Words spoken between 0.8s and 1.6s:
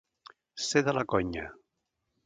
de la conya.